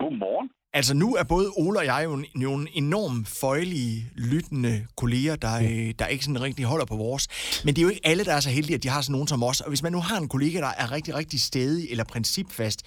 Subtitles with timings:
[0.00, 0.48] Godmorgen.
[0.78, 2.14] Altså nu er både Ole og jeg jo
[2.46, 3.96] nogle enormt føjelige,
[4.32, 5.94] lyttende kolleger, der, mm.
[5.98, 7.24] der ikke sådan rigtig holder på vores.
[7.64, 9.30] Men det er jo ikke alle, der er så heldige, at de har sådan nogen
[9.32, 9.58] som os.
[9.64, 12.78] Og hvis man nu har en kollega, der er rigtig, rigtig stedig eller principfast,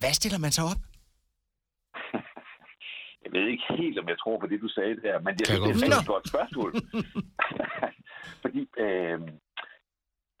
[0.00, 0.80] hvad stiller man så op?
[3.24, 5.82] Jeg ved ikke helt, om jeg tror på det, du sagde der, men jeg synes,
[5.82, 6.70] det er et godt spørgsmål.
[8.44, 9.18] Fordi øh,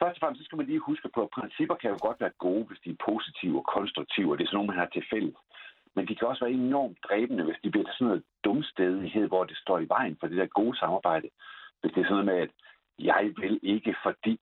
[0.00, 2.34] først og fremmest så skal man lige huske på, at principper kan jo godt være
[2.46, 5.04] gode, hvis de er positive og konstruktive, og det er sådan nogle, man har til
[5.12, 5.38] fælles.
[5.94, 9.44] Men de kan også være enormt dræbende, hvis de bliver til sådan noget dumstedighed, hvor
[9.44, 11.28] det står i vejen for det der gode samarbejde.
[11.80, 12.50] Hvis det er sådan noget med, at
[12.98, 14.40] jeg vil ikke fordi.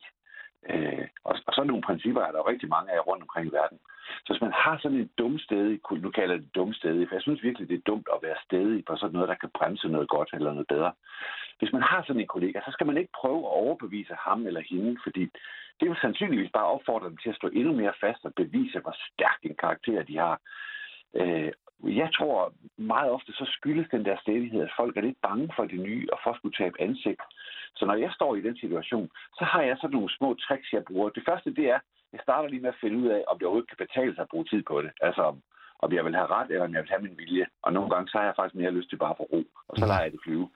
[0.70, 3.56] Øh, og, og sådan nogle principper er der jo rigtig mange af rundt omkring i
[3.61, 3.79] verden.
[4.25, 7.42] Så hvis man har sådan en dumstedig, nu kalder jeg det dumstedig, for jeg synes
[7.42, 10.30] virkelig, det er dumt at være stedig på sådan noget, der kan bremse noget godt
[10.33, 10.92] eller noget bedre.
[11.59, 14.62] Hvis man har sådan en kollega, så skal man ikke prøve at overbevise ham eller
[14.70, 15.25] hende, fordi
[15.80, 18.97] det vil sandsynligvis bare opfordre dem til at stå endnu mere fast og bevise, hvor
[19.09, 20.41] stærk en karakter de har.
[21.15, 21.53] Øh,
[21.85, 25.64] jeg tror meget ofte, så skyldes den der stedighed, at folk er lidt bange for
[25.64, 27.23] det nye og for at skulle tabe ansigt.
[27.77, 30.84] Så når jeg står i den situation, så har jeg sådan nogle små tricks, jeg
[30.84, 31.09] bruger.
[31.09, 31.79] Det første, det er,
[32.12, 34.29] jeg starter lige med at finde ud af, om det overhovedet kan betale sig at
[34.29, 34.91] bruge tid på det.
[35.01, 35.42] Altså, om,
[35.79, 37.47] om jeg vil have ret, eller om jeg vil have min vilje.
[37.62, 39.86] Og nogle gange, så har jeg faktisk mere lyst til bare for ro, og så
[39.86, 40.48] lader jeg det flyve.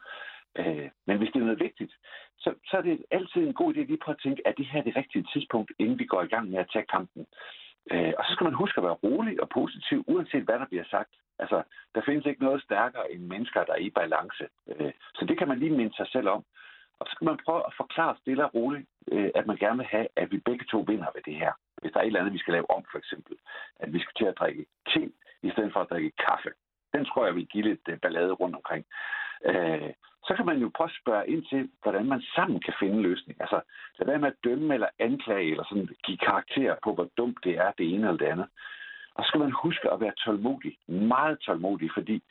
[0.58, 1.92] Øh, men hvis det er noget vigtigt,
[2.38, 4.80] så, så er det altid en god idé lige på at tænke, at det her
[4.80, 7.26] er det rigtige tidspunkt, inden vi går i gang med at tage kampen.
[7.90, 10.84] Øh, og så skal man huske at være rolig og positiv, uanset hvad der bliver
[10.84, 11.12] sagt.
[11.38, 11.62] Altså,
[11.94, 14.44] der findes ikke noget stærkere end mennesker, der er i balance.
[14.68, 16.44] Øh, så det kan man lige minde sig selv om.
[16.98, 19.86] Og så skal man prøve at forklare stille og roligt, øh, at man gerne vil
[19.86, 21.52] have, at vi begge to vinder ved det her.
[21.80, 23.36] Hvis der er et eller andet, vi skal lave om, for eksempel.
[23.80, 26.50] At vi skal til at drikke te, i stedet for at drikke kaffe.
[26.94, 28.84] Den tror jeg vil give lidt øh, ballade rundt omkring.
[29.44, 29.90] Øh,
[30.26, 33.02] så kan man jo prøve at spørge ind til, hvordan man sammen kan finde en
[33.02, 33.40] løsning.
[33.40, 33.60] Altså,
[33.98, 37.54] lad være med at dømme eller anklage, eller sådan give karakter på, hvor dumt det
[37.58, 38.48] er, det ene eller det andet.
[39.14, 42.22] Og så skal man huske at være tålmodig, meget tålmodig, fordi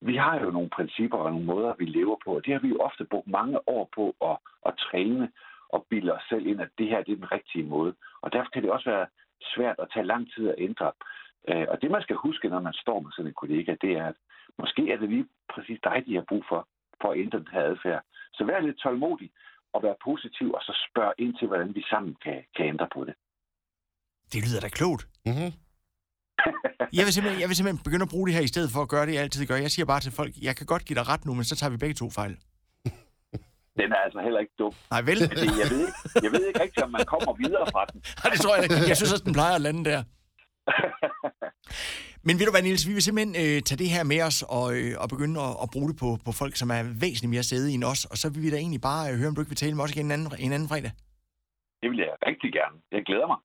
[0.00, 2.68] vi har jo nogle principper og nogle måder, vi lever på, og det har vi
[2.68, 5.30] jo ofte brugt mange år på at, at træne
[5.68, 7.94] og bilde os selv ind, at det her det er den rigtige måde.
[8.22, 9.06] Og derfor kan det også være
[9.54, 10.92] svært at tage lang tid at ændre.
[11.48, 14.06] Øh, og det, man skal huske, når man står med sådan en kollega, det er,
[14.06, 14.14] at
[14.58, 16.68] måske er det lige præcis dig, de har brug for,
[17.00, 18.02] for at ændre den her adfærd.
[18.36, 19.30] Så vær lidt tålmodig
[19.74, 23.00] og vær positiv, og så spørg ind til, hvordan vi sammen kan, kan ændre på
[23.08, 23.14] det.
[24.32, 25.02] Det lyder da klogt.
[25.26, 25.52] Mm-hmm.
[26.98, 28.88] jeg, vil simpelthen, jeg vil simpelthen begynde at bruge det her i stedet for at
[28.88, 29.56] gøre det, jeg altid gør.
[29.56, 31.70] Jeg siger bare til folk, jeg kan godt give dig ret nu, men så tager
[31.70, 32.34] vi begge to fejl.
[33.80, 34.74] Den er altså heller ikke dum.
[34.90, 35.18] Nej, vel?
[35.62, 37.98] jeg, ved ikke, jeg ved ikke rigtig, om man kommer videre fra den.
[38.22, 38.88] Nej, det tror jeg ikke.
[38.92, 40.00] Jeg synes også, den plejer at lande der.
[42.26, 44.66] Men ved du hvad, Niels, vi vil simpelthen øh, tage det her med os og,
[44.76, 47.66] øh, og begynde at, at bruge det på, på folk, som er væsentligt mere sæde
[47.74, 48.00] end os.
[48.12, 49.84] Og så vil vi da egentlig bare øh, høre, om du ikke vil tale med
[49.84, 50.92] os igen en anden, en anden fredag.
[51.80, 52.76] Det vil jeg rigtig gerne.
[52.96, 53.38] Jeg glæder mig.